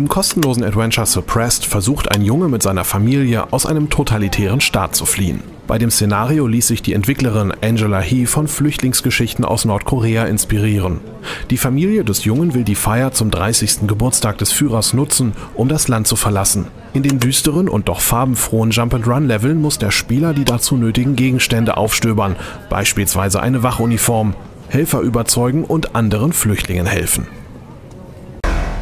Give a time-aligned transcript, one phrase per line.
[0.00, 5.04] Im kostenlosen Adventure Suppressed versucht ein Junge mit seiner Familie aus einem totalitären Staat zu
[5.04, 5.42] fliehen.
[5.66, 11.00] Bei dem Szenario ließ sich die Entwicklerin Angela He von Flüchtlingsgeschichten aus Nordkorea inspirieren.
[11.50, 13.86] Die Familie des Jungen will die Feier zum 30.
[13.86, 16.68] Geburtstag des Führers nutzen, um das Land zu verlassen.
[16.94, 22.36] In den düsteren und doch farbenfrohen Jump-and-Run-Leveln muss der Spieler die dazu nötigen Gegenstände aufstöbern,
[22.70, 24.32] beispielsweise eine Wachuniform,
[24.68, 27.26] Helfer überzeugen und anderen Flüchtlingen helfen.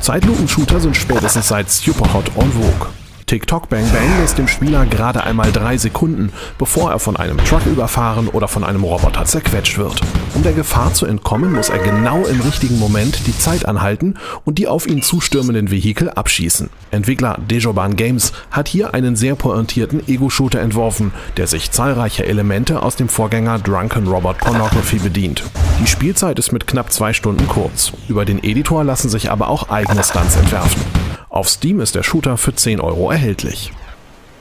[0.09, 2.87] Zeitlupen-Shooter sind spätestens seit Superhot en vogue.
[3.27, 7.67] TikTok Bang Bang lässt dem Spieler gerade einmal drei Sekunden, bevor er von einem Truck
[7.67, 10.01] überfahren oder von einem Roboter zerquetscht wird.
[10.35, 14.15] Um der Gefahr zu entkommen, muss er genau im richtigen Moment die Zeit anhalten
[14.47, 16.71] und die auf ihn zustürmenden Vehikel abschießen.
[16.91, 22.97] Entwickler Dejoban Games hat hier einen sehr pointierten Ego-Shooter entworfen, der sich zahlreicher Elemente aus
[22.97, 25.43] dem Vorgänger Drunken Robot Pornography bedient.
[25.81, 27.93] Die Spielzeit ist mit knapp zwei Stunden kurz.
[28.09, 30.83] Über den Editor lassen sich aber auch eigene Stunts entwerfen.
[31.29, 33.71] Auf Steam ist der Shooter für 10 Euro erhältlich.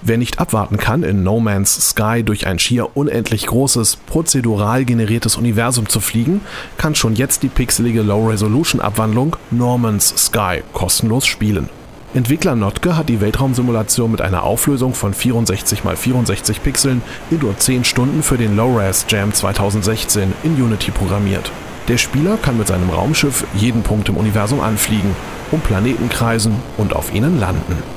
[0.01, 5.35] Wer nicht abwarten kann, in No Man's Sky durch ein schier unendlich großes, prozedural generiertes
[5.35, 6.41] Universum zu fliegen,
[6.77, 11.69] kann schon jetzt die pixelige Low-Resolution-Abwandlung Norman's Sky kostenlos spielen.
[12.13, 17.57] Entwickler Notke hat die Weltraumsimulation mit einer Auflösung von 64 x 64 Pixeln in nur
[17.57, 21.51] 10 Stunden für den Low-Res Jam 2016 in Unity programmiert.
[21.89, 25.15] Der Spieler kann mit seinem Raumschiff jeden Punkt im Universum anfliegen,
[25.51, 27.96] um Planeten kreisen und auf ihnen landen.